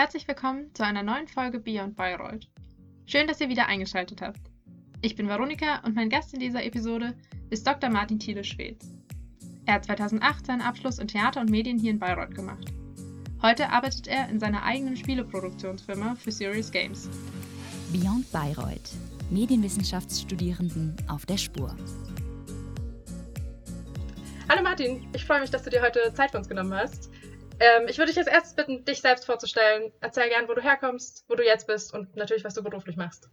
[0.00, 2.48] Herzlich willkommen zu einer neuen Folge Beyond Bayreuth.
[3.04, 4.40] Schön, dass ihr wieder eingeschaltet habt.
[5.02, 7.14] Ich bin Veronika und mein Gast in dieser Episode
[7.50, 7.90] ist Dr.
[7.90, 8.88] Martin Thiele Schweds.
[9.66, 12.72] Er hat 2008 seinen Abschluss in Theater und Medien hier in Bayreuth gemacht.
[13.42, 17.10] Heute arbeitet er in seiner eigenen Spieleproduktionsfirma für Serious Games.
[17.92, 18.92] Beyond Bayreuth.
[19.28, 21.76] Medienwissenschaftsstudierenden auf der Spur.
[24.48, 27.10] Hallo Martin, ich freue mich, dass du dir heute Zeit für uns genommen hast.
[27.60, 29.92] Ähm, ich würde dich als erstes bitten, dich selbst vorzustellen.
[30.00, 33.28] Erzähl gern, wo du herkommst, wo du jetzt bist und natürlich, was du beruflich machst.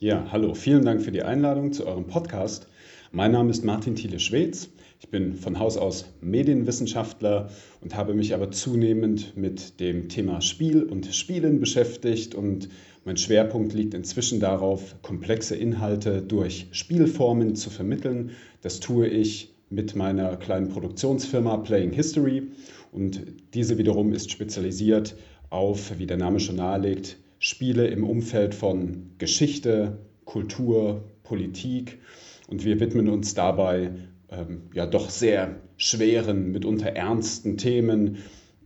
[0.00, 2.66] Ja, hallo, vielen Dank für die Einladung zu eurem Podcast.
[3.12, 4.68] Mein Name ist Martin Thiele Schweds.
[5.00, 7.50] Ich bin von Haus aus Medienwissenschaftler
[7.80, 12.68] und habe mich aber zunehmend mit dem Thema Spiel und Spielen beschäftigt und
[13.04, 18.32] mein Schwerpunkt liegt inzwischen darauf, komplexe Inhalte durch Spielformen zu vermitteln.
[18.60, 22.48] Das tue ich mit meiner kleinen Produktionsfirma Playing History
[22.92, 23.22] und
[23.54, 25.16] diese wiederum ist spezialisiert
[25.50, 31.98] auf, wie der Name schon nahelegt, Spiele im Umfeld von Geschichte, Kultur, Politik
[32.48, 33.92] und wir widmen uns dabei
[34.30, 38.18] ähm, ja doch sehr schweren, mitunter ernsten Themen.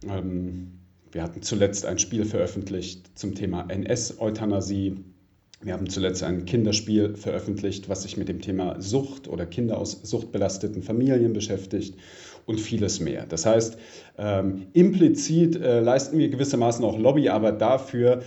[0.09, 0.79] Ähm,
[1.11, 5.05] wir hatten zuletzt ein Spiel veröffentlicht zum Thema NS-Euthanasie.
[5.65, 10.01] Wir haben zuletzt ein Kinderspiel veröffentlicht, was sich mit dem Thema Sucht oder Kinder aus
[10.03, 11.95] suchtbelasteten Familien beschäftigt
[12.47, 13.27] und vieles mehr.
[13.27, 13.79] Das heißt,
[14.19, 18.23] ähm, implizit äh, leisten wir gewissermaßen auch Lobbyarbeit dafür,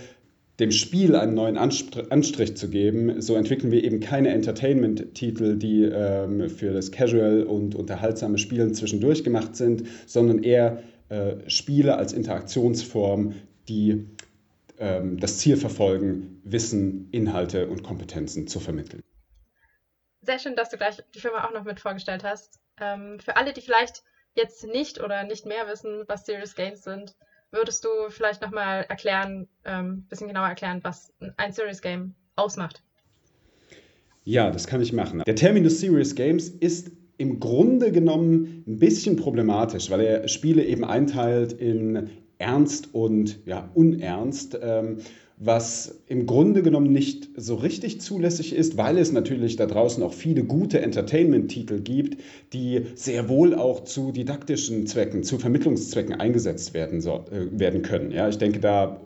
[0.58, 6.48] dem Spiel einen neuen Anstrich zu geben, so entwickeln wir eben keine Entertainment-Titel, die ähm,
[6.48, 13.34] für das Casual und unterhaltsame Spielen zwischendurch gemacht sind, sondern eher äh, Spiele als Interaktionsform,
[13.68, 14.06] die
[14.78, 19.02] das Ziel verfolgen, Wissen, Inhalte und Kompetenzen zu vermitteln.
[20.20, 22.58] Sehr schön, dass du gleich die Firma auch noch mit vorgestellt hast.
[22.80, 24.02] Ähm, für alle, die vielleicht
[24.34, 27.14] jetzt nicht oder nicht mehr wissen, was Serious Games sind,
[27.50, 32.82] würdest du vielleicht nochmal erklären, ein ähm, bisschen genauer erklären, was ein Serious Game ausmacht?
[34.24, 35.22] Ja, das kann ich machen.
[35.24, 40.84] Der Terminus Serious Games ist im Grunde genommen ein bisschen problematisch, weil er Spiele eben
[40.84, 44.58] einteilt in ernst und ja, unernst.
[44.60, 44.98] Ähm,
[45.38, 50.14] was im Grunde genommen nicht so richtig zulässig ist, weil es natürlich da draußen auch
[50.14, 52.22] viele gute Entertainment-Titel gibt,
[52.54, 58.12] die sehr wohl auch zu didaktischen Zwecken, zu Vermittlungszwecken eingesetzt werden, so, äh, werden können.
[58.12, 58.98] Ja, ich denke da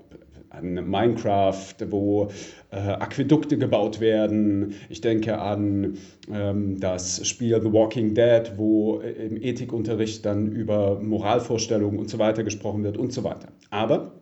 [0.50, 2.28] an Minecraft, wo
[2.70, 4.74] äh, Aquädukte gebaut werden.
[4.88, 5.96] Ich denke an
[6.32, 12.18] ähm, das Spiel The Walking Dead, wo äh, im Ethikunterricht dann über Moralvorstellungen und so
[12.18, 13.48] weiter gesprochen wird und so weiter.
[13.70, 14.19] Aber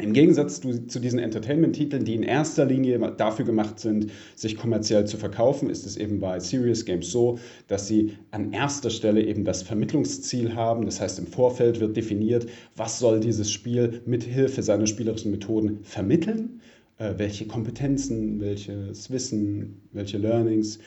[0.00, 5.06] im Gegensatz zu, zu diesen Entertainment-Titeln, die in erster Linie dafür gemacht sind, sich kommerziell
[5.06, 7.38] zu verkaufen, ist es eben bei Serious Games so,
[7.68, 10.84] dass sie an erster Stelle eben das Vermittlungsziel haben.
[10.84, 12.46] Das heißt, im Vorfeld wird definiert,
[12.76, 16.60] was soll dieses Spiel mit Hilfe seiner spielerischen Methoden vermitteln,
[16.98, 20.78] äh, welche Kompetenzen, welches Wissen, welche Learnings.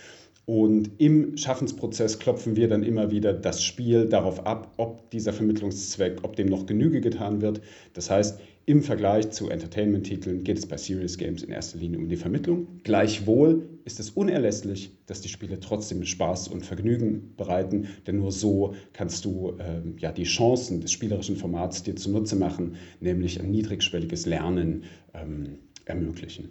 [0.46, 6.20] Und im Schaffensprozess klopfen wir dann immer wieder das Spiel darauf ab, ob dieser Vermittlungszweck,
[6.24, 7.62] ob dem noch Genüge getan wird.
[7.94, 12.08] Das heißt, im Vergleich zu Entertainment-Titeln geht es bei Serious Games in erster Linie um
[12.08, 12.80] die Vermittlung.
[12.84, 18.76] Gleichwohl ist es unerlässlich, dass die Spiele trotzdem Spaß und Vergnügen bereiten, denn nur so
[18.94, 24.26] kannst du ähm, ja, die Chancen des spielerischen Formats dir zunutze machen, nämlich ein niedrigschwelliges
[24.26, 26.50] Lernen ähm, ermöglichen.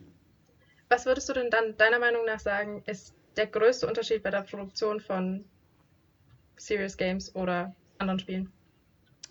[0.90, 4.42] Was würdest du denn dann deiner Meinung nach sagen, ist der größte Unterschied bei der
[4.42, 5.44] Produktion von
[6.58, 8.52] Serious Games oder anderen Spielen?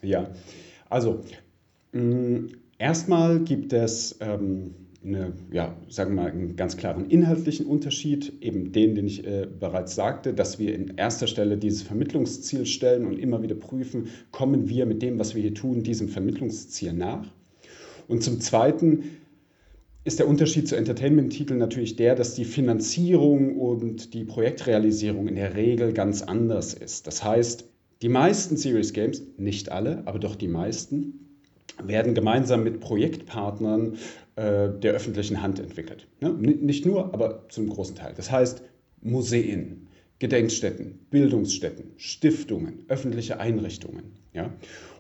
[0.02, 0.28] Ja,
[0.90, 1.24] also
[1.92, 2.50] mh,
[2.82, 4.74] Erstmal gibt es ähm,
[5.06, 9.46] eine, ja, sagen wir mal, einen ganz klaren inhaltlichen Unterschied, eben den, den ich äh,
[9.46, 14.68] bereits sagte, dass wir in erster Stelle dieses Vermittlungsziel stellen und immer wieder prüfen, kommen
[14.68, 17.32] wir mit dem, was wir hier tun, diesem Vermittlungsziel nach.
[18.08, 19.04] Und zum Zweiten
[20.04, 25.56] ist der Unterschied zu Entertainment-Titeln natürlich der, dass die Finanzierung und die Projektrealisierung in der
[25.56, 27.06] Regel ganz anders ist.
[27.06, 27.64] Das heißt,
[28.02, 31.31] die meisten Series Games, nicht alle, aber doch die meisten,
[31.84, 33.98] werden gemeinsam mit Projektpartnern
[34.36, 36.08] äh, der öffentlichen Hand entwickelt.
[36.20, 36.30] Ne?
[36.34, 38.14] Nicht nur, aber zum großen Teil.
[38.16, 38.64] Das heißt,
[39.02, 39.88] Museen,
[40.20, 44.22] Gedenkstätten, Bildungsstätten, Stiftungen, öffentliche Einrichtungen.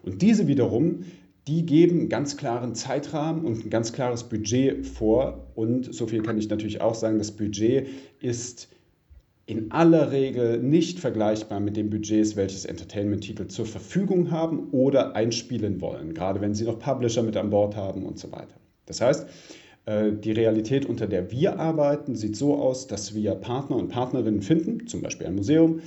[0.03, 1.03] Und diese wiederum,
[1.47, 5.47] die geben einen ganz klaren Zeitrahmen und ein ganz klares Budget vor.
[5.55, 7.87] Und so viel kann ich natürlich auch sagen, das Budget
[8.19, 8.69] ist
[9.51, 15.81] in aller Regel nicht vergleichbar mit den Budgets, welches Entertainment-Titel zur Verfügung haben oder einspielen
[15.81, 18.55] wollen, gerade wenn sie noch Publisher mit an Bord haben und so weiter.
[18.85, 19.27] Das heißt,
[19.85, 24.41] Äh, die Realität, unter der wir arbeiten, sieht so aus, dass wir Partner und Partnerinnen
[24.41, 25.81] finden, zum Beispiel ein Museum,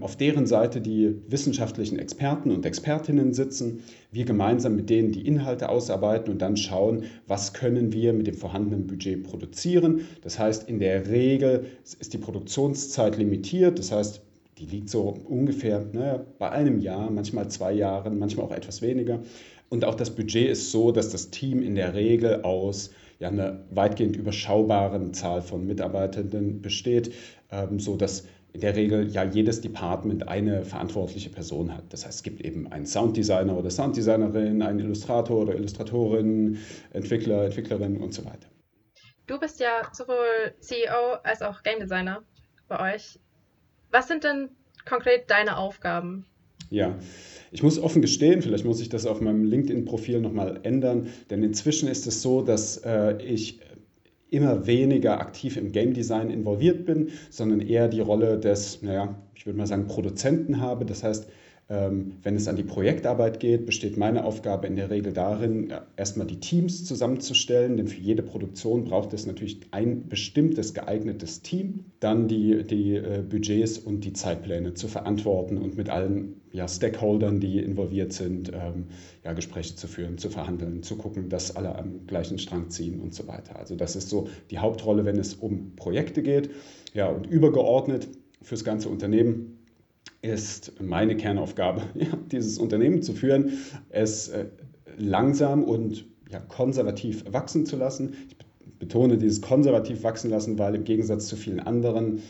[0.00, 3.82] auf deren Seite die wissenschaftlichen Experten und Expertinnen sitzen,
[4.12, 8.36] wir gemeinsam mit denen die Inhalte ausarbeiten und dann schauen, was können wir mit dem
[8.36, 10.02] vorhandenen Budget produzieren.
[10.22, 11.66] Das heißt, in der Regel
[11.98, 14.22] ist die Produktionszeit limitiert, das heißt,
[14.58, 19.22] die liegt so ungefähr naja, bei einem Jahr, manchmal zwei Jahren, manchmal auch etwas weniger.
[19.70, 23.64] Und auch das Budget ist so, dass das Team in der Regel aus ja, einer
[23.70, 27.12] weitgehend überschaubaren Zahl von Mitarbeitenden besteht,
[27.50, 28.24] ähm, sodass
[28.54, 31.92] in der Regel ja jedes Department eine verantwortliche Person hat.
[31.92, 36.58] Das heißt, es gibt eben einen Sounddesigner oder Sounddesignerin, einen Illustrator oder Illustratorin,
[36.92, 38.48] Entwickler, Entwicklerin und so weiter.
[39.26, 42.22] Du bist ja sowohl CEO als auch Game Designer
[42.68, 43.18] bei euch.
[43.90, 44.50] Was sind denn
[44.88, 46.24] konkret deine Aufgaben?
[46.70, 46.96] Ja,
[47.50, 51.88] ich muss offen gestehen, vielleicht muss ich das auf meinem LinkedIn-Profil nochmal ändern, denn inzwischen
[51.88, 53.60] ist es so, dass äh, ich
[54.34, 59.46] immer weniger aktiv im Game Design involviert bin, sondern eher die Rolle des, naja, ich
[59.46, 60.84] würde mal sagen, Produzenten habe.
[60.84, 61.28] Das heißt,
[61.70, 66.26] ähm, wenn es an die Projektarbeit geht, besteht meine Aufgabe in der Regel darin, erstmal
[66.26, 72.28] die Teams zusammenzustellen, denn für jede Produktion braucht es natürlich ein bestimmtes geeignetes Team, dann
[72.28, 77.58] die, die äh, Budgets und die Zeitpläne zu verantworten und mit allen ja, Stakeholdern, die
[77.58, 78.86] involviert sind, ähm,
[79.24, 83.12] ja, Gespräche zu führen, zu verhandeln, zu gucken, dass alle am gleichen Strang ziehen und
[83.12, 83.58] so weiter.
[83.58, 86.50] Also das ist so die Hauptrolle, wenn es um Projekte geht.
[86.94, 88.06] Ja, und übergeordnet
[88.40, 89.58] fürs ganze Unternehmen
[90.22, 93.58] ist meine Kernaufgabe, ja, dieses Unternehmen zu führen,
[93.88, 94.46] es äh,
[94.96, 98.14] langsam und ja, konservativ wachsen zu lassen.
[98.28, 102.22] Ich betone dieses konservativ wachsen lassen, weil im Gegensatz zu vielen anderen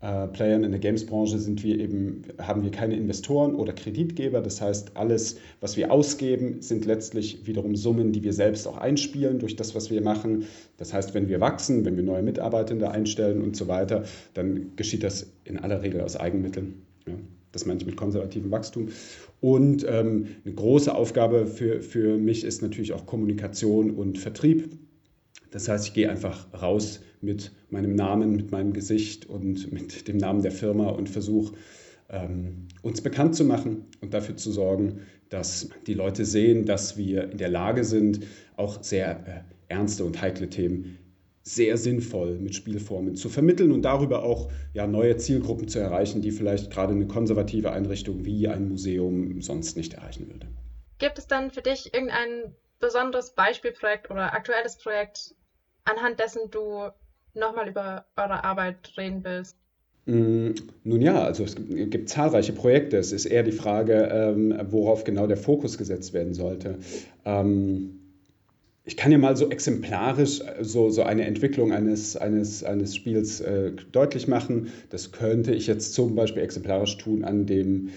[0.00, 4.40] äh, Playern in der Games-Branche sind wir eben, haben wir keine Investoren oder Kreditgeber.
[4.40, 9.38] Das heißt, alles, was wir ausgeben, sind letztlich wiederum Summen, die wir selbst auch einspielen
[9.38, 10.44] durch das, was wir machen.
[10.76, 14.04] Das heißt, wenn wir wachsen, wenn wir neue Mitarbeitende einstellen und so weiter,
[14.34, 16.82] dann geschieht das in aller Regel aus Eigenmitteln.
[17.06, 17.14] Ja.
[17.52, 18.88] Das meine ich mit konservativem Wachstum.
[19.40, 24.68] Und ähm, eine große Aufgabe für, für mich ist natürlich auch Kommunikation und Vertrieb.
[25.50, 30.16] Das heißt, ich gehe einfach raus mit meinem Namen, mit meinem Gesicht und mit dem
[30.16, 31.54] Namen der Firma und versuche
[32.08, 37.30] ähm, uns bekannt zu machen und dafür zu sorgen, dass die Leute sehen, dass wir
[37.30, 38.20] in der Lage sind,
[38.56, 40.98] auch sehr äh, ernste und heikle Themen
[41.42, 46.32] sehr sinnvoll mit Spielformen zu vermitteln und darüber auch ja, neue Zielgruppen zu erreichen, die
[46.32, 50.48] vielleicht gerade eine konservative Einrichtung wie ein Museum sonst nicht erreichen würde.
[50.98, 55.34] Gibt es dann für dich irgendein besonderes Beispielprojekt oder aktuelles Projekt,
[55.84, 56.88] anhand dessen du
[57.34, 59.56] nochmal über eure Arbeit reden willst?
[60.06, 60.50] Mm,
[60.84, 62.96] nun ja, also es gibt, gibt, zahlreiche Projekte.
[62.96, 66.78] Es ist eher die Frage, ähm, worauf genau der Fokus gesetzt werden sollte.
[67.24, 68.00] Ähm,
[68.84, 73.40] ich kann ja mal so exemplarisch äh, so, so eine Entwicklung eines, eines, eines Spiels
[73.40, 74.72] äh, deutlich machen.
[74.90, 77.90] Das könnte ich jetzt zum Beispiel exemplarisch tun an dem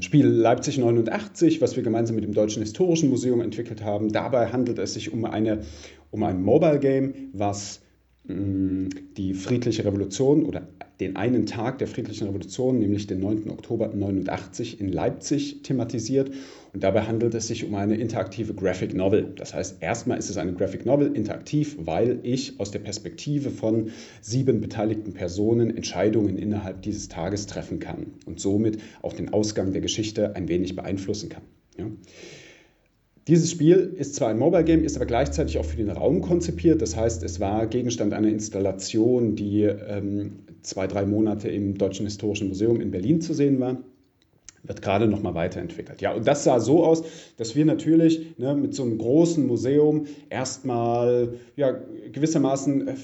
[0.00, 4.10] Spiel Leipzig 89, was wir gemeinsam mit dem Deutschen Historischen Museum entwickelt haben.
[4.10, 5.60] Dabei handelt es sich um, eine,
[6.10, 7.81] um ein Mobile Game, was
[8.24, 10.68] die friedliche Revolution oder
[11.00, 13.50] den einen Tag der friedlichen Revolution, nämlich den 9.
[13.50, 16.30] Oktober 89 in Leipzig thematisiert.
[16.72, 19.32] Und dabei handelt es sich um eine interaktive Graphic Novel.
[19.34, 23.90] Das heißt, erstmal ist es eine Graphic Novel interaktiv, weil ich aus der Perspektive von
[24.20, 29.80] sieben beteiligten Personen Entscheidungen innerhalb dieses Tages treffen kann und somit auch den Ausgang der
[29.80, 31.42] Geschichte ein wenig beeinflussen kann.
[31.76, 31.86] Ja.
[33.28, 36.82] Dieses Spiel ist zwar ein Mobile Game, ist aber gleichzeitig auch für den Raum konzipiert.
[36.82, 42.48] Das heißt, es war Gegenstand einer Installation, die ähm, zwei, drei Monate im Deutschen Historischen
[42.48, 43.78] Museum in Berlin zu sehen war.
[44.64, 46.00] Wird gerade noch mal weiterentwickelt.
[46.00, 47.04] Ja, und das sah so aus,
[47.36, 51.76] dass wir natürlich ne, mit so einem großen Museum erstmal ja,
[52.12, 52.96] gewissermaßen äh, äh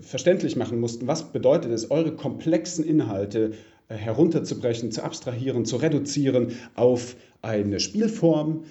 [0.00, 3.52] verständlich machen mussten, was bedeutet es, eure komplexen Inhalte
[3.88, 8.64] äh, herunterzubrechen, zu abstrahieren, zu reduzieren auf eine Spielform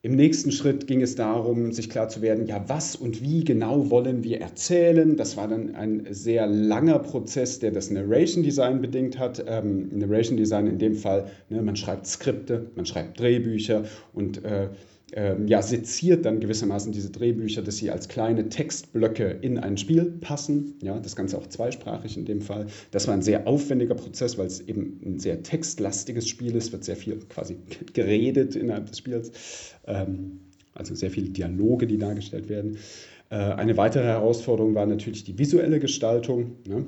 [0.00, 3.90] im nächsten Schritt ging es darum, sich klar zu werden, ja, was und wie genau
[3.90, 5.16] wollen wir erzählen.
[5.16, 9.44] Das war dann ein sehr langer Prozess, der das Narration Design bedingt hat.
[9.48, 14.68] Ähm, Narration Design in dem Fall, ne, man schreibt Skripte, man schreibt Drehbücher und äh,
[15.12, 20.04] ähm, ja, seziert dann gewissermaßen diese Drehbücher, dass sie als kleine Textblöcke in ein Spiel
[20.20, 20.74] passen.
[20.82, 22.66] Ja, das Ganze auch zweisprachig in dem Fall.
[22.90, 26.84] Das war ein sehr aufwendiger Prozess, weil es eben ein sehr textlastiges Spiel ist, wird
[26.84, 27.56] sehr viel quasi
[27.94, 29.32] geredet innerhalb des Spiels.
[29.86, 30.40] Ähm,
[30.74, 32.76] also sehr viele Dialoge, die dargestellt werden.
[33.30, 36.56] Äh, eine weitere Herausforderung war natürlich die visuelle Gestaltung.
[36.66, 36.84] Ne?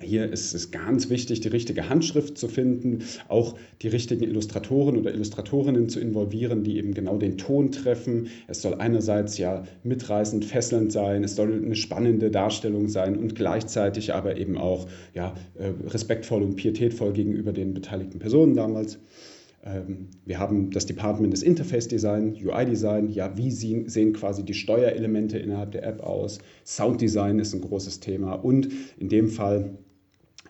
[0.00, 5.12] Hier ist es ganz wichtig, die richtige Handschrift zu finden, auch die richtigen Illustratoren oder
[5.12, 8.28] Illustratorinnen zu involvieren, die eben genau den Ton treffen.
[8.48, 14.14] Es soll einerseits ja mitreißend, fesselnd sein, es soll eine spannende Darstellung sein und gleichzeitig
[14.14, 18.98] aber eben auch ja, äh, respektvoll und pietätvoll gegenüber den beteiligten Personen damals.
[19.64, 23.08] Ähm, wir haben das Department des Interface Design, UI Design.
[23.08, 26.38] Ja, wie sehen quasi die Steuerelemente innerhalb der App aus?
[26.64, 28.34] Sound Design ist ein großes Thema.
[28.34, 29.78] Und in dem Fall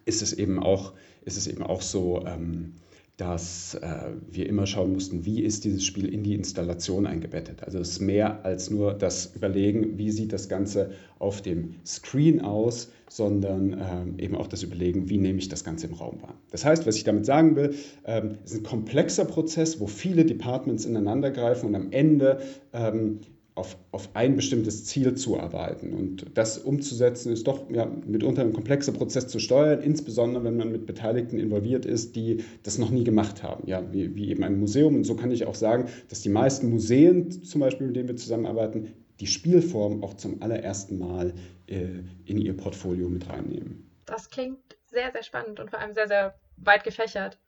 [0.04, 0.92] ist es eben auch,
[1.24, 2.74] ist es eben auch so, ähm,
[3.18, 7.62] dass äh, wir immer schauen mussten, wie ist dieses Spiel in die Installation eingebettet.
[7.62, 12.40] Also es ist mehr als nur das Überlegen, wie sieht das Ganze auf dem Screen
[12.40, 16.34] aus, sondern ähm, eben auch das Überlegen, wie nehme ich das Ganze im Raum wahr.
[16.50, 17.74] Das heißt, was ich damit sagen will,
[18.06, 22.40] ähm, ist ein komplexer Prozess, wo viele Departments ineinander greifen und am Ende
[22.72, 23.20] ähm,
[23.54, 25.92] auf, auf ein bestimmtes Ziel zuarbeiten.
[25.92, 30.72] Und das umzusetzen ist doch ja, mitunter ein komplexer Prozess zu steuern, insbesondere wenn man
[30.72, 34.58] mit Beteiligten involviert ist, die das noch nie gemacht haben, ja, wie, wie eben ein
[34.58, 34.96] Museum.
[34.96, 38.16] Und so kann ich auch sagen, dass die meisten Museen, zum Beispiel, mit denen wir
[38.16, 41.34] zusammenarbeiten, die Spielform auch zum allerersten Mal
[41.66, 41.86] äh,
[42.24, 43.90] in ihr Portfolio mit reinnehmen.
[44.06, 47.38] Das klingt sehr, sehr spannend und vor allem sehr, sehr weit gefächert.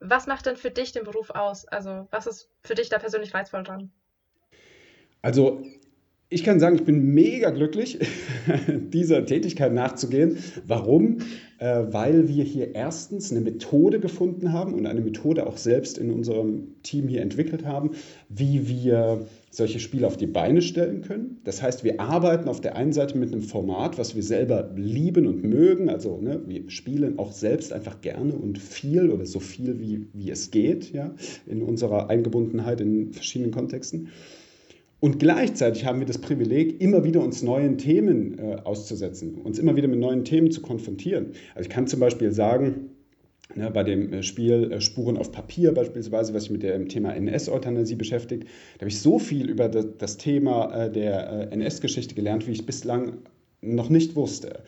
[0.00, 1.66] Was macht denn für dich den Beruf aus?
[1.66, 3.90] Also, was ist für dich da persönlich reizvoll dran?
[5.24, 5.62] Also
[6.28, 7.98] ich kann sagen, ich bin mega glücklich,
[8.68, 10.36] dieser Tätigkeit nachzugehen.
[10.66, 11.18] Warum?
[11.58, 16.10] Äh, weil wir hier erstens eine Methode gefunden haben und eine Methode auch selbst in
[16.10, 17.92] unserem Team hier entwickelt haben,
[18.28, 21.40] wie wir solche Spiele auf die Beine stellen können.
[21.44, 25.26] Das heißt, wir arbeiten auf der einen Seite mit einem Format, was wir selber lieben
[25.26, 25.88] und mögen.
[25.88, 30.30] Also ne, wir spielen auch selbst einfach gerne und viel oder so viel wie, wie
[30.30, 31.14] es geht, ja,
[31.46, 34.10] in unserer Eingebundenheit in verschiedenen Kontexten.
[35.04, 39.76] Und gleichzeitig haben wir das Privileg, immer wieder uns neuen Themen äh, auszusetzen, uns immer
[39.76, 41.32] wieder mit neuen Themen zu konfrontieren.
[41.54, 42.88] Also ich kann zum Beispiel sagen,
[43.54, 47.14] ne, bei dem äh, Spiel äh, Spuren auf Papier beispielsweise, was sich mit dem Thema
[47.14, 52.14] NS-Euthanasie beschäftigt, da habe ich so viel über das, das Thema äh, der äh, NS-Geschichte
[52.14, 53.18] gelernt, wie ich bislang
[53.60, 54.62] noch nicht wusste.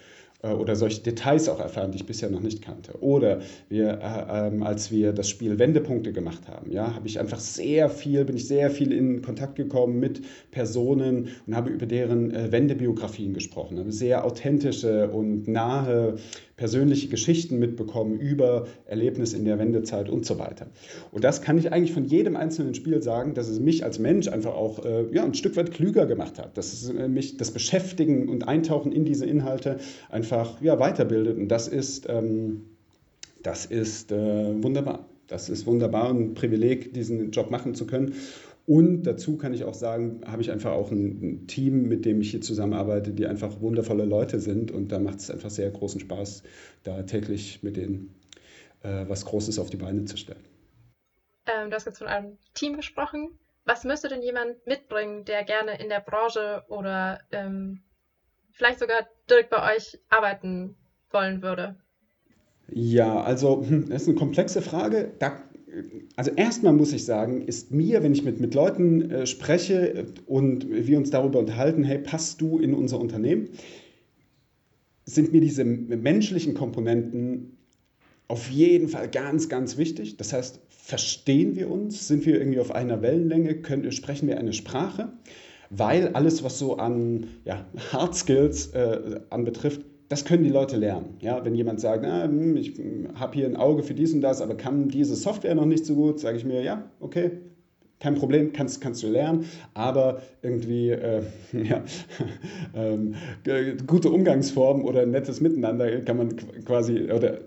[0.46, 3.00] Äh, oder solche Details auch erfahren, die ich bisher noch nicht kannte.
[3.00, 7.40] Oder wir, äh, ähm, als wir das Spiel Wendepunkte gemacht haben, ja, habe ich einfach
[7.40, 12.30] sehr viel, bin ich sehr viel in Kontakt gekommen mit Personen und habe über deren
[12.34, 16.16] äh, Wendebiografien gesprochen, habe sehr authentische und nahe
[16.56, 20.66] persönliche Geschichten mitbekommen über Erlebnisse in der Wendezeit und so weiter.
[21.12, 24.28] Und das kann ich eigentlich von jedem einzelnen Spiel sagen, dass es mich als Mensch
[24.28, 27.50] einfach auch äh, ja, ein Stück weit klüger gemacht hat, dass es äh, mich das
[27.50, 31.36] Beschäftigen und Eintauchen in diese Inhalte einfach ja, weiterbildet.
[31.36, 32.62] Und das ist, ähm,
[33.42, 35.06] das ist äh, wunderbar.
[35.28, 38.14] Das ist wunderbar und ein Privileg, diesen Job machen zu können.
[38.66, 42.32] Und dazu kann ich auch sagen, habe ich einfach auch ein, Team, mit dem ich
[42.32, 44.72] hier zusammenarbeite, die einfach wundervolle Leute sind.
[44.72, 46.42] Und da macht es einfach sehr großen Spaß,
[46.82, 48.14] da täglich mit denen
[48.82, 50.44] äh, was Großes auf die Beine zu stellen.
[51.46, 53.38] Ähm, du hast jetzt von einem Team gesprochen.
[53.64, 57.82] Was müsste denn jemand mitbringen, der gerne in der Branche oder ähm,
[58.52, 60.76] vielleicht sogar direkt bei euch arbeiten
[61.10, 61.76] wollen würde?
[62.68, 65.12] Ja, also hm, das ist eine komplexe Frage.
[65.20, 65.40] Da
[66.16, 70.66] also erstmal muss ich sagen, ist mir, wenn ich mit, mit Leuten äh, spreche und
[70.70, 73.48] wir uns darüber unterhalten, hey, passt du in unser Unternehmen,
[75.04, 77.56] sind mir diese menschlichen Komponenten
[78.28, 80.16] auf jeden Fall ganz, ganz wichtig.
[80.16, 82.08] Das heißt, verstehen wir uns?
[82.08, 83.56] Sind wir irgendwie auf einer Wellenlänge?
[83.56, 85.12] Können, sprechen wir eine Sprache?
[85.70, 91.16] Weil alles, was so an ja, Hard Skills äh, anbetrifft, das können die Leute lernen.
[91.20, 92.80] Ja, wenn jemand sagt, ah, hm, ich
[93.14, 95.94] habe hier ein Auge für dies und das, aber kann diese Software noch nicht so
[95.94, 97.32] gut, sage ich mir, ja, okay,
[97.98, 101.22] kein Problem, kannst, kannst du lernen, aber irgendwie äh,
[101.52, 101.82] ja,
[102.74, 103.14] ähm,
[103.86, 107.40] gute Umgangsformen oder ein nettes Miteinander kann man quasi, oder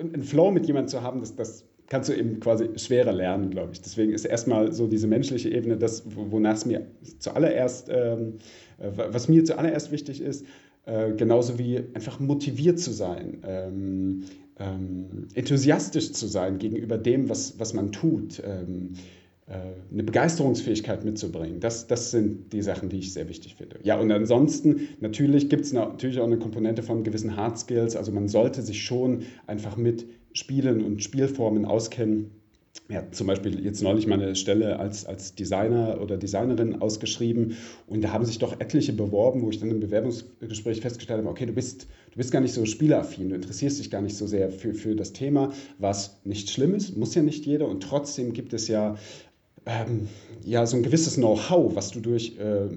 [0.00, 3.70] ein Flow mit jemandem zu haben, das, das kannst du eben quasi schwerer lernen, glaube
[3.72, 3.80] ich.
[3.80, 6.86] Deswegen ist erstmal so diese menschliche Ebene das, wonach es mir
[7.18, 8.34] zuallererst, ähm,
[8.78, 10.46] äh, was mir zuallererst wichtig ist,
[10.86, 14.24] äh, genauso wie einfach motiviert zu sein, ähm,
[14.58, 18.94] ähm, enthusiastisch zu sein gegenüber dem, was, was man tut, ähm,
[19.46, 19.54] äh,
[19.92, 21.58] eine Begeisterungsfähigkeit mitzubringen.
[21.60, 23.80] Das, das sind die Sachen, die ich sehr wichtig finde.
[23.82, 27.96] Ja, und ansonsten natürlich gibt es natürlich auch eine Komponente von gewissen Hard Skills.
[27.96, 32.30] Also man sollte sich schon einfach mit Spielen und Spielformen auskennen
[32.88, 37.56] ja, zum Beispiel jetzt neulich meine Stelle als, als Designer oder Designerin ausgeschrieben
[37.86, 41.46] und da haben sich doch etliche beworben, wo ich dann im Bewerbungsgespräch festgestellt habe, okay,
[41.46, 44.50] du bist, du bist gar nicht so spielaffin, du interessierst dich gar nicht so sehr
[44.50, 48.52] für, für das Thema, was nicht schlimm ist, muss ja nicht jeder und trotzdem gibt
[48.52, 48.96] es ja,
[49.66, 50.08] ähm,
[50.44, 52.68] ja so ein gewisses Know-how, was du durch äh,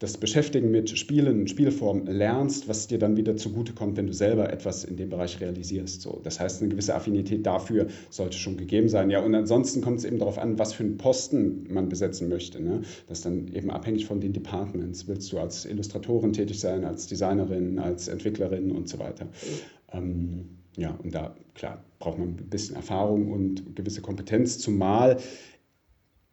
[0.00, 4.82] das Beschäftigen mit Spielen, Spielformen lernst, was dir dann wieder zugutekommt, wenn du selber etwas
[4.82, 6.00] in dem Bereich realisierst.
[6.00, 9.10] So, das heißt, eine gewisse Affinität dafür sollte schon gegeben sein.
[9.10, 12.62] Ja, und ansonsten kommt es eben darauf an, was für einen Posten man besetzen möchte.
[12.62, 12.80] Ne?
[13.08, 15.06] Das ist dann eben abhängig von den Departments.
[15.06, 19.28] Willst du als Illustratorin tätig sein, als Designerin, als Entwicklerin und so weiter.
[19.92, 25.18] Ähm, ja, und da, klar, braucht man ein bisschen Erfahrung und gewisse Kompetenz, zumal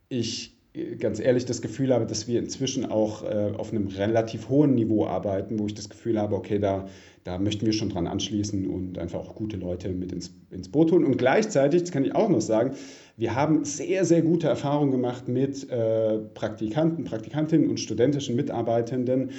[0.07, 0.56] ich
[0.99, 5.05] ganz ehrlich das Gefühl habe, dass wir inzwischen auch äh, auf einem relativ hohen Niveau
[5.05, 6.87] arbeiten, wo ich das Gefühl habe, okay, da,
[7.23, 10.91] da möchten wir schon dran anschließen und einfach auch gute Leute mit ins, ins Boot
[10.91, 11.03] holen.
[11.05, 12.75] Und gleichzeitig, das kann ich auch noch sagen,
[13.17, 19.31] wir haben sehr, sehr gute Erfahrungen gemacht mit äh, Praktikanten, Praktikantinnen und studentischen Mitarbeitenden,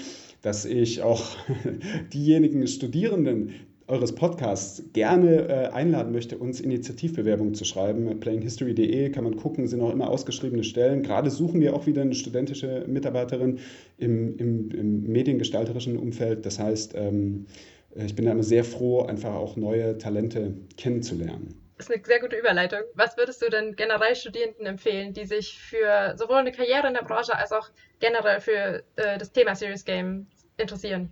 [0.42, 1.36] dass ich auch
[2.12, 3.52] diejenigen Studierenden,
[3.88, 8.20] eures Podcasts gerne äh, einladen möchte, uns Initiativbewerbungen zu schreiben.
[8.20, 11.02] Playinghistory.de kann man gucken, sind auch immer ausgeschriebene Stellen.
[11.02, 13.60] Gerade suchen wir auch wieder eine studentische Mitarbeiterin
[13.96, 16.44] im, im, im mediengestalterischen Umfeld.
[16.44, 17.46] Das heißt, ähm,
[17.94, 21.54] ich bin da immer sehr froh, einfach auch neue Talente kennenzulernen.
[21.78, 22.80] Das ist eine sehr gute Überleitung.
[22.94, 27.02] Was würdest du denn generell Studierenden empfehlen, die sich für sowohl eine Karriere in der
[27.04, 30.26] Branche als auch generell für äh, das Thema Serious Game
[30.58, 31.10] interessieren?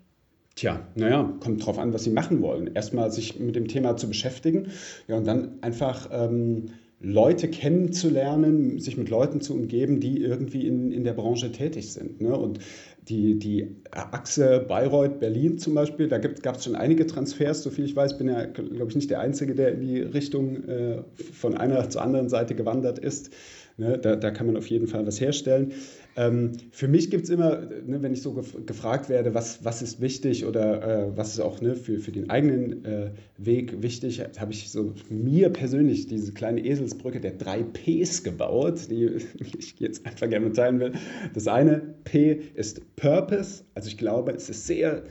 [0.56, 2.70] Tja, naja, kommt drauf an, was sie machen wollen.
[2.74, 4.68] Erstmal sich mit dem Thema zu beschäftigen
[5.06, 10.92] ja, und dann einfach ähm, Leute kennenzulernen, sich mit Leuten zu umgeben, die irgendwie in,
[10.92, 12.22] in der Branche tätig sind.
[12.22, 12.34] Ne?
[12.34, 12.60] Und
[13.02, 18.16] die, die Achse Bayreuth-Berlin zum Beispiel, da gab es schon einige Transfers, soviel ich weiß,
[18.16, 22.00] bin ja, glaube ich, nicht der Einzige, der in die Richtung äh, von einer zur
[22.00, 23.30] anderen Seite gewandert ist.
[23.76, 23.98] Ne?
[23.98, 25.74] Da, da kann man auf jeden Fall was herstellen.
[26.18, 29.82] Ähm, für mich gibt es immer, ne, wenn ich so gef gefragt werde, was, was
[29.82, 34.22] ist wichtig oder äh, was ist auch ne, für, für den eigenen äh, Weg wichtig,
[34.38, 39.04] habe ich so mir persönlich diese kleine Eselsbrücke der drei Ps gebaut, die
[39.58, 40.92] ich jetzt einfach gerne teilen will.
[41.34, 43.64] Das eine P ist Purpose.
[43.74, 45.02] Also ich glaube, es ist sehr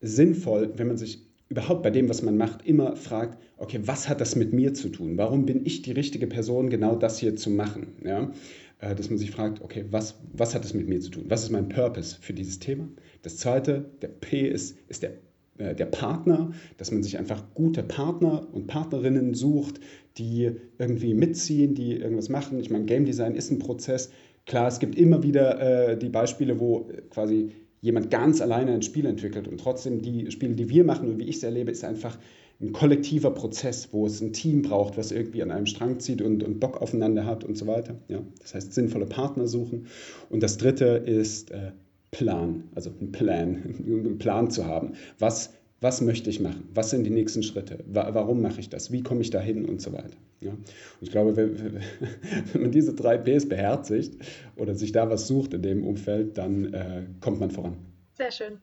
[0.00, 4.20] sinnvoll, wenn man sich überhaupt bei dem, was man macht, immer fragt, okay, was hat
[4.20, 5.16] das mit mir zu tun?
[5.16, 7.88] Warum bin ich die richtige Person, genau das hier zu machen?
[8.04, 8.30] Ja?
[8.78, 11.24] Äh, dass man sich fragt, okay, was, was hat das mit mir zu tun?
[11.28, 12.88] Was ist mein Purpose für dieses Thema?
[13.22, 15.14] Das zweite, der P ist, ist der,
[15.58, 19.80] äh, der Partner, dass man sich einfach gute Partner und Partnerinnen sucht,
[20.18, 22.58] die irgendwie mitziehen, die irgendwas machen.
[22.60, 24.10] Ich meine, Game Design ist ein Prozess.
[24.44, 29.06] Klar, es gibt immer wieder äh, die Beispiele, wo quasi jemand ganz alleine ein Spiel
[29.06, 32.18] entwickelt und trotzdem die Spiele, die wir machen und wie ich es erlebe, ist einfach
[32.60, 36.42] ein kollektiver Prozess, wo es ein Team braucht, was irgendwie an einem Strang zieht und,
[36.42, 37.96] und Bock aufeinander hat und so weiter.
[38.08, 38.20] Ja?
[38.40, 39.86] Das heißt, sinnvolle Partner suchen.
[40.30, 41.72] Und das dritte ist äh,
[42.10, 44.94] Plan, also ein Plan, einen Plan zu haben.
[45.18, 46.68] Was, was möchte ich machen?
[46.72, 47.84] Was sind die nächsten Schritte?
[47.86, 48.90] Warum mache ich das?
[48.90, 50.16] Wie komme ich dahin und so weiter?
[50.40, 50.52] Ja?
[50.52, 50.62] Und
[51.02, 51.58] ich glaube, wenn,
[52.52, 54.16] wenn, man diese drei Ps beherzigt
[54.56, 57.76] oder sich da was sucht in dem Umfeld, dann äh, kommt man voran.
[58.14, 58.62] Sehr schön.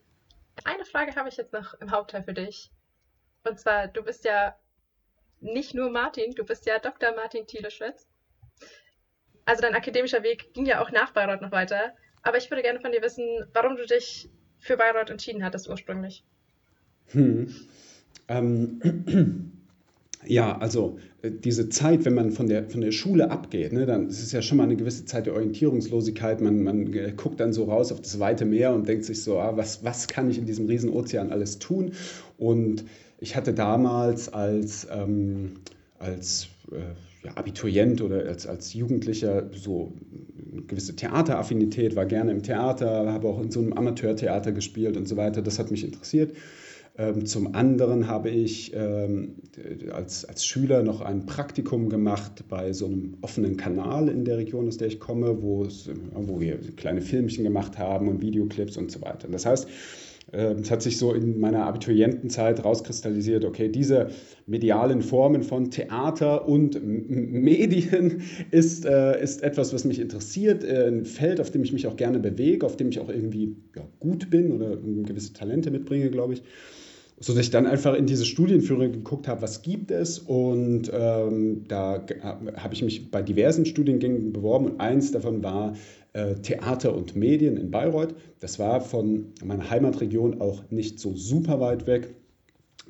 [0.64, 2.72] Eine Frage habe ich jetzt noch im Hauptteil für dich.
[3.44, 4.56] Und zwar, du bist ja
[5.42, 7.14] nicht nur Martin, du bist ja Dr.
[7.16, 8.08] Martin Thiele-Schwitz.
[9.46, 11.94] Also dein akademischer Weg ging ja auch nach Bayreuth noch weiter.
[12.22, 14.30] Aber ich würde gerne von dir wissen, warum du dich
[14.60, 16.24] für Bayreuth entschieden hattest ursprünglich.
[17.08, 17.54] Hm.
[18.30, 19.50] Ähm.
[20.26, 24.08] Ja, also äh, diese Zeit, wenn man von der, von der Schule abgeht, ne, dann
[24.08, 26.42] ist es ja schon mal eine gewisse Zeit der Orientierungslosigkeit.
[26.42, 29.40] Man, man äh, guckt dann so raus auf das weite Meer und denkt sich so,
[29.40, 31.92] ah, was, was kann ich in diesem Riesenozean alles tun?
[32.38, 32.86] Und
[33.20, 35.54] ich hatte damals als, ähm,
[36.00, 39.94] als äh, ja, Abiturient oder als, als Jugendlicher so
[40.52, 45.08] eine gewisse Theateraffinität, war gerne im Theater, habe auch in so einem Amateurtheater gespielt und
[45.08, 45.42] so weiter.
[45.42, 46.36] Das hat mich interessiert.
[46.96, 49.38] Ähm, zum anderen habe ich ähm,
[49.92, 54.68] als, als Schüler noch ein Praktikum gemacht bei so einem offenen Kanal in der Region,
[54.68, 58.92] aus der ich komme, wo, es, wo wir kleine Filmchen gemacht haben und Videoclips und
[58.92, 59.28] so weiter.
[59.28, 59.68] Das heißt,
[60.34, 64.10] ähm, es hat sich so in meiner Abiturientenzeit rauskristallisiert, okay, diese
[64.46, 71.06] medialen Formen von Theater und Medien ist, äh, ist etwas, was mich interessiert, äh, ein
[71.06, 74.30] Feld, auf dem ich mich auch gerne bewege, auf dem ich auch irgendwie ja, gut
[74.30, 76.44] bin oder gewisse Talente mitbringe, glaube ich.
[77.20, 81.64] So dass ich dann einfach in diese Studienführung geguckt habe, was gibt es und ähm,
[81.68, 82.06] da
[82.58, 85.74] habe ich mich bei diversen Studiengängen beworben und eins davon war
[86.14, 88.16] äh, Theater und Medien in Bayreuth.
[88.40, 92.16] Das war von meiner Heimatregion auch nicht so super weit weg.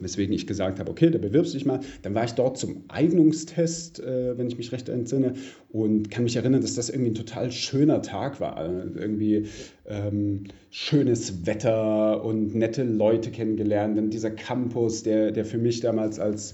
[0.04, 1.80] Weswegen ich gesagt habe, okay, da bewirbst du dich mal.
[2.02, 5.34] Dann war ich dort zum Eignungstest, äh, wenn ich mich recht entsinne,
[5.72, 8.58] und kann mich erinnern, dass das irgendwie ein total schöner Tag war.
[8.58, 9.48] Also irgendwie
[9.88, 13.98] ähm, schönes Wetter und nette Leute kennengelernt.
[13.98, 16.54] Dann dieser Campus, der, der für mich damals als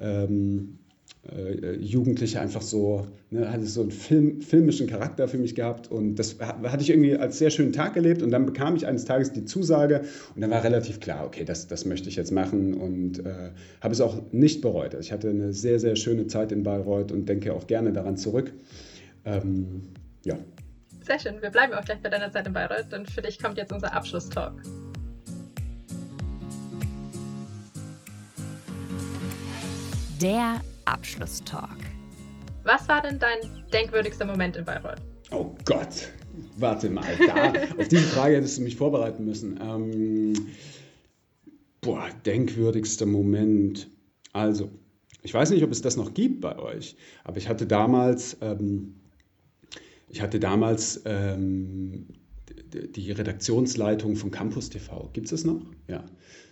[0.00, 0.78] ähm,
[1.28, 6.16] äh, Jugendliche einfach so, ne, hatte so einen Film, filmischen Charakter für mich gehabt und
[6.16, 9.32] das hatte ich irgendwie als sehr schönen Tag erlebt und dann bekam ich eines Tages
[9.32, 10.02] die Zusage
[10.34, 13.50] und dann war relativ klar, okay, das, das möchte ich jetzt machen und äh,
[13.82, 14.94] habe es auch nicht bereut.
[14.94, 18.52] Ich hatte eine sehr, sehr schöne Zeit in Bayreuth und denke auch gerne daran zurück.
[19.26, 19.82] Ähm,
[20.24, 20.38] ja.
[21.02, 23.58] Sehr schön, wir bleiben auch gleich bei deiner Zeit in Bayreuth und für dich kommt
[23.58, 24.54] jetzt unser Abschlusstalk.
[30.22, 31.78] Der Abschlusstalk.
[32.64, 33.38] Was war denn dein
[33.72, 35.00] denkwürdigster Moment in Bayreuth?
[35.30, 36.10] Oh Gott,
[36.56, 39.58] warte mal, da, auf diese Frage hättest du mich vorbereiten müssen.
[39.62, 40.34] Ähm,
[41.80, 43.88] boah, denkwürdigster Moment.
[44.32, 44.70] Also,
[45.22, 48.96] ich weiß nicht, ob es das noch gibt bei euch, aber ich hatte damals, ähm,
[50.08, 52.08] ich hatte damals ähm,
[52.72, 55.10] die Redaktionsleitung von Campus TV.
[55.12, 55.62] Gibt es das noch?
[55.88, 56.04] Ja.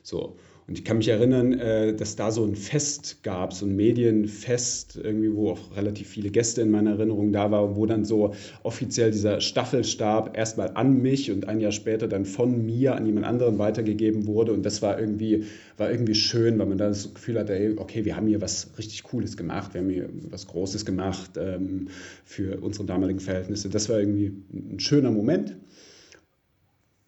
[0.03, 0.37] So.
[0.68, 5.00] Und ich kann mich erinnern, äh, dass da so ein Fest gab, so ein Medienfest,
[5.02, 9.11] irgendwie, wo auch relativ viele Gäste in meiner Erinnerung da waren, wo dann so offiziell
[9.11, 13.57] dieser Staffelstab erstmal an mich und ein Jahr später dann von mir an jemand anderen
[13.59, 14.52] weitergegeben wurde.
[14.52, 15.44] Und das war irgendwie,
[15.78, 18.68] war irgendwie schön, weil man dann das Gefühl hatte, ey, okay, wir haben hier was
[18.76, 21.88] richtig Cooles gemacht, wir haben hier was Großes gemacht ähm,
[22.26, 23.70] für unsere damaligen Verhältnisse.
[23.70, 25.57] Das war irgendwie ein schöner Moment.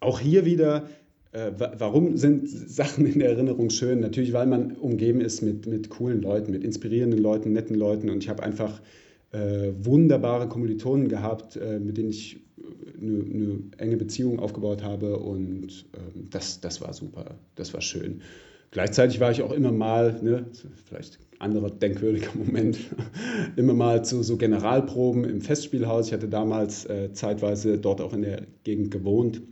[0.00, 0.88] Auch hier wieder
[1.32, 4.00] äh, warum sind Sachen in der Erinnerung schön?
[4.00, 8.10] Natürlich, weil man umgeben ist mit, mit coolen Leuten, mit inspirierenden Leuten, netten Leuten.
[8.10, 8.80] Und ich habe einfach
[9.30, 12.40] äh, wunderbare Kommilitonen gehabt, äh, mit denen ich
[13.00, 15.18] eine, äh, eine, enge Beziehung aufgebaut habe.
[15.18, 18.22] Und ähm, das, das war super, das war schön.
[18.72, 20.46] Gleichzeitig war ich auch immer mal, ne,
[20.84, 22.76] vielleicht anderer denkwürdiger Moment,
[23.56, 26.08] immer mal zu so Generalproben im Festspielhaus.
[26.08, 29.42] Ich hatte damals äh, zeitweise dort auch in der Gegend gewohnt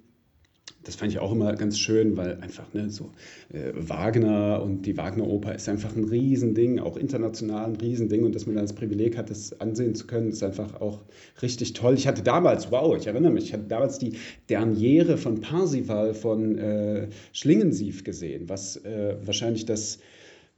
[0.88, 3.10] das fand ich auch immer ganz schön, weil einfach ne, so
[3.52, 8.46] äh, Wagner und die Wagner-Oper ist einfach ein Riesending, auch international ein Riesending und dass
[8.46, 11.02] man dann das Privileg hat, das ansehen zu können, ist einfach auch
[11.42, 11.92] richtig toll.
[11.92, 14.14] Ich hatte damals, wow, ich erinnere mich, ich hatte damals die
[14.48, 19.98] Derniere von Parsival von äh, Schlingensief gesehen, was äh, wahrscheinlich das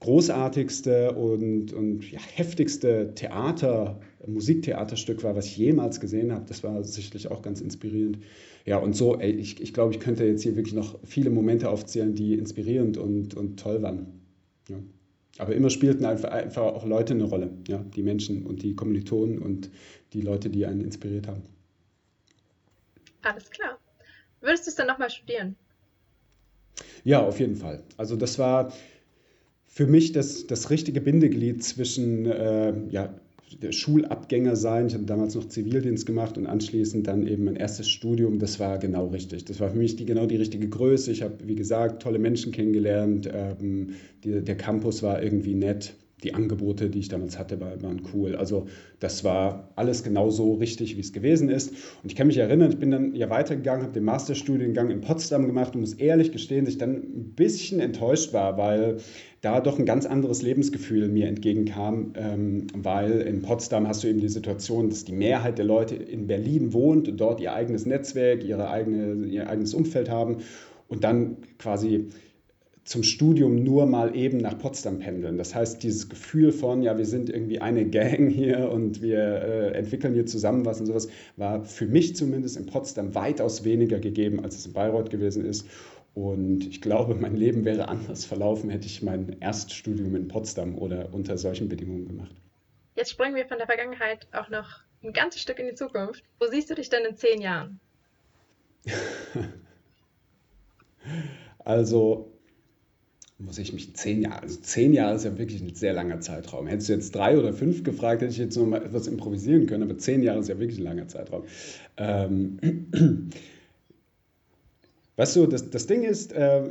[0.01, 6.47] großartigste und, und ja, heftigste Theater, Musiktheaterstück war, was ich jemals gesehen habe.
[6.47, 8.19] Das war sicherlich auch ganz inspirierend.
[8.65, 11.69] Ja, und so, ey, ich, ich glaube, ich könnte jetzt hier wirklich noch viele Momente
[11.69, 14.21] aufzählen, die inspirierend und, und toll waren.
[14.69, 14.77] Ja.
[15.39, 19.39] Aber immer spielten einfach, einfach auch Leute eine Rolle, ja, die Menschen und die Kommilitonen
[19.39, 19.71] und
[20.13, 21.43] die Leute, die einen inspiriert haben.
[23.23, 23.79] Alles klar.
[24.41, 25.57] Würdest du es dann nochmal studieren?
[27.05, 27.83] Ja, auf jeden Fall.
[27.97, 28.73] Also das war
[29.73, 33.15] für mich das, das richtige Bindeglied zwischen äh, ja,
[33.71, 34.89] Schulabgänger sein.
[34.89, 38.41] Ich habe damals noch Zivildienst gemacht und anschließend dann eben mein erstes Studium.
[38.41, 39.45] Das war genau richtig.
[39.45, 41.13] Das war für mich die, genau die richtige Größe.
[41.13, 43.29] Ich habe, wie gesagt, tolle Menschen kennengelernt.
[43.33, 45.95] Ähm, die, der Campus war irgendwie nett.
[46.23, 48.37] Die Angebote, die ich damals hatte, waren cool.
[48.37, 48.67] Also
[48.99, 51.71] das war alles genau so richtig, wie es gewesen ist.
[52.03, 55.47] Und ich kann mich erinnern, ich bin dann ja weitergegangen, habe den Masterstudiengang in Potsdam
[55.47, 58.99] gemacht und muss ehrlich gestehen, dass ich dann ein bisschen enttäuscht war, weil
[59.41, 64.21] da doch ein ganz anderes Lebensgefühl mir entgegenkam, ähm, weil in Potsdam hast du eben
[64.21, 68.45] die Situation, dass die Mehrheit der Leute in Berlin wohnt und dort ihr eigenes Netzwerk,
[68.45, 70.39] ihre eigene, ihr eigenes Umfeld haben
[70.89, 72.09] und dann quasi
[72.85, 75.37] zum Studium nur mal eben nach Potsdam pendeln.
[75.37, 79.73] Das heißt, dieses Gefühl von, ja, wir sind irgendwie eine Gang hier und wir äh,
[79.73, 84.43] entwickeln hier zusammen was und sowas, war für mich zumindest in Potsdam weitaus weniger gegeben,
[84.43, 85.67] als es in Bayreuth gewesen ist.
[86.15, 91.13] Und ich glaube, mein Leben wäre anders verlaufen, hätte ich mein Erststudium in Potsdam oder
[91.13, 92.35] unter solchen Bedingungen gemacht.
[92.97, 96.25] Jetzt springen wir von der Vergangenheit auch noch ein ganzes Stück in die Zukunft.
[96.41, 97.79] Wo siehst du dich denn in zehn Jahren?
[101.65, 102.30] also,
[103.41, 106.67] muss ich mich zehn Jahre, also zehn Jahre ist ja wirklich ein sehr langer Zeitraum.
[106.67, 109.83] Hättest du jetzt drei oder fünf gefragt, hätte ich jetzt noch mal etwas improvisieren können,
[109.83, 111.45] aber zehn Jahre ist ja wirklich ein langer Zeitraum.
[111.97, 112.59] Ähm,
[115.17, 116.63] Weißt du, das, das Ding ist, äh,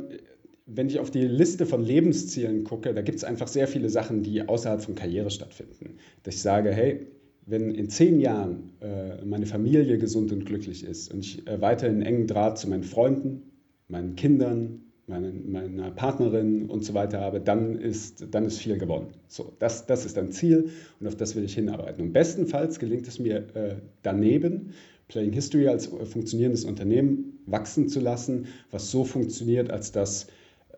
[0.66, 4.24] wenn ich auf die Liste von Lebenszielen gucke, da gibt es einfach sehr viele Sachen,
[4.24, 5.98] die außerhalb von Karriere stattfinden.
[6.24, 7.06] Dass ich sage, hey,
[7.46, 12.02] wenn in zehn Jahren äh, meine Familie gesund und glücklich ist und ich äh, weiterhin
[12.02, 13.42] engen Draht zu meinen Freunden,
[13.86, 14.80] meinen Kindern,
[15.10, 19.08] meinen, meiner Partnerin und so weiter habe, dann ist, dann ist viel gewonnen.
[19.28, 22.02] So, das, das ist ein Ziel und auf das will ich hinarbeiten.
[22.06, 24.72] Und bestenfalls gelingt es mir äh, daneben,
[25.08, 30.28] Playing History als funktionierendes Unternehmen wachsen zu lassen, was so funktioniert, als dass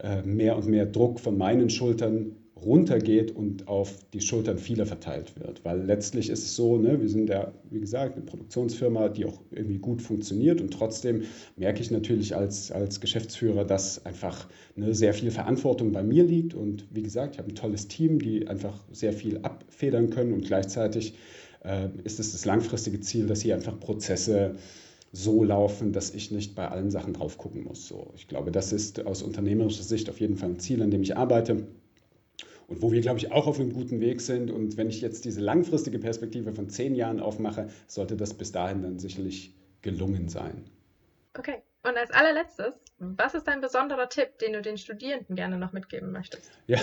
[0.00, 5.32] äh, mehr und mehr Druck von meinen Schultern runtergeht und auf die Schultern vieler verteilt
[5.38, 5.64] wird.
[5.64, 9.40] Weil letztlich ist es so, ne, wir sind ja, wie gesagt, eine Produktionsfirma, die auch
[9.50, 11.22] irgendwie gut funktioniert und trotzdem
[11.56, 16.54] merke ich natürlich als, als Geschäftsführer, dass einfach ne, sehr viel Verantwortung bei mir liegt
[16.54, 20.44] und wie gesagt, ich habe ein tolles Team, die einfach sehr viel abfedern können und
[20.46, 21.14] gleichzeitig
[21.64, 24.56] äh, ist es das langfristige Ziel, dass hier einfach Prozesse
[25.12, 27.86] so laufen, dass ich nicht bei allen Sachen drauf gucken muss.
[27.86, 31.02] So, ich glaube, das ist aus unternehmerischer Sicht auf jeden Fall ein Ziel, an dem
[31.02, 31.66] ich arbeite
[32.72, 34.50] und wo wir, glaube ich, auch auf einem guten Weg sind.
[34.50, 38.82] Und wenn ich jetzt diese langfristige Perspektive von zehn Jahren aufmache, sollte das bis dahin
[38.82, 40.64] dann sicherlich gelungen sein.
[41.38, 41.56] Okay.
[41.84, 46.12] Und als allerletztes, was ist dein besonderer Tipp, den du den Studierenden gerne noch mitgeben
[46.12, 46.50] möchtest?
[46.66, 46.78] Ja,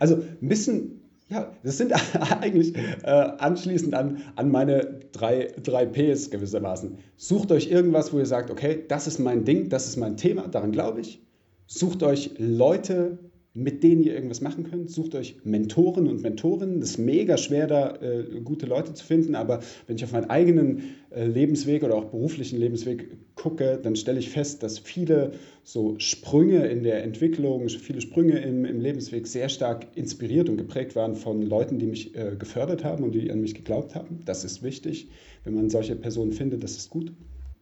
[0.00, 1.92] also ein bisschen ja, das sind
[2.42, 6.98] eigentlich äh, anschließend an, an meine drei, drei Ps gewissermaßen.
[7.16, 10.48] Sucht euch irgendwas, wo ihr sagt, okay, das ist mein Ding, das ist mein Thema,
[10.48, 11.22] daran glaube ich.
[11.66, 13.18] Sucht euch Leute,
[13.54, 14.90] mit denen ihr irgendwas machen könnt.
[14.90, 16.80] Sucht euch Mentoren und Mentorinnen.
[16.80, 20.30] Das ist mega schwer, da äh, gute Leute zu finden, aber wenn ich auf meinen
[20.30, 25.32] eigenen äh, Lebensweg oder auch beruflichen Lebensweg gucke, dann stelle ich fest, dass viele
[25.64, 30.96] so Sprünge in der Entwicklung, viele Sprünge im, im Lebensweg sehr stark inspiriert und geprägt
[30.96, 34.20] waren von Leuten, die mich äh, gefördert haben und die an mich geglaubt haben.
[34.24, 35.08] Das ist wichtig.
[35.44, 37.12] Wenn man solche Personen findet, das ist gut.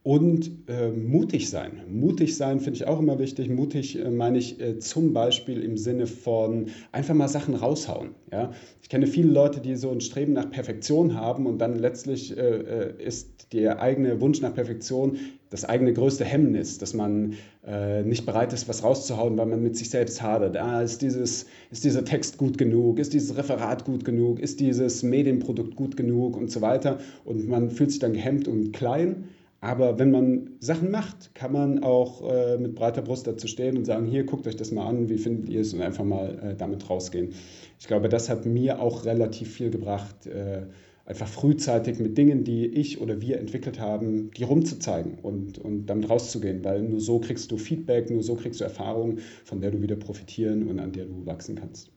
[0.03, 1.83] Und äh, mutig sein.
[1.87, 3.49] Mutig sein finde ich auch immer wichtig.
[3.49, 8.15] Mutig äh, meine ich äh, zum Beispiel im Sinne von einfach mal Sachen raushauen.
[8.31, 8.51] Ja?
[8.81, 12.41] Ich kenne viele Leute, die so ein Streben nach Perfektion haben und dann letztlich äh,
[12.41, 15.19] äh, ist der eigene Wunsch nach Perfektion
[15.51, 17.33] das eigene größte Hemmnis, dass man
[17.67, 20.57] äh, nicht bereit ist, was rauszuhauen, weil man mit sich selbst hadert.
[20.57, 22.97] Ah, ist, dieses, ist dieser Text gut genug?
[22.97, 24.39] Ist dieses Referat gut genug?
[24.39, 26.37] Ist dieses Medienprodukt gut genug?
[26.37, 26.99] Und so weiter.
[27.25, 29.25] Und man fühlt sich dann gehemmt und klein.
[29.63, 33.85] Aber wenn man Sachen macht, kann man auch äh, mit breiter Brust dazu stehen und
[33.85, 36.55] sagen, hier, guckt euch das mal an, wie findet ihr es und einfach mal äh,
[36.55, 37.35] damit rausgehen.
[37.79, 40.63] Ich glaube, das hat mir auch relativ viel gebracht, äh,
[41.05, 46.09] einfach frühzeitig mit Dingen, die ich oder wir entwickelt haben, die rumzuzeigen und, und damit
[46.09, 49.79] rauszugehen, weil nur so kriegst du Feedback, nur so kriegst du Erfahrung, von der du
[49.83, 51.91] wieder profitieren und an der du wachsen kannst.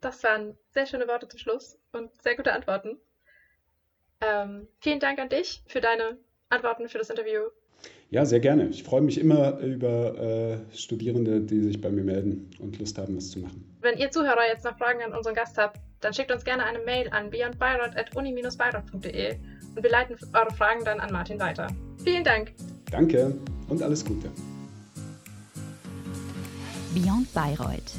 [0.00, 2.96] Das waren sehr schöne Worte zum Schluss und sehr gute Antworten.
[4.22, 6.16] Ähm, vielen Dank an dich für deine
[6.50, 7.42] Antworten für das Interview.
[8.10, 8.68] Ja, sehr gerne.
[8.68, 13.16] Ich freue mich immer über äh, Studierende, die sich bei mir melden und Lust haben,
[13.16, 13.64] was zu machen.
[13.82, 16.78] Wenn ihr Zuhörer jetzt noch Fragen an unseren Gast habt, dann schickt uns gerne eine
[16.80, 19.36] Mail an beyondbayreuth.uni-bayreuth.de
[19.76, 21.66] und wir leiten eure Fragen dann an Martin weiter.
[22.02, 22.54] Vielen Dank.
[22.90, 23.36] Danke
[23.68, 24.30] und alles Gute.
[26.94, 27.92] Beyond Bayreuth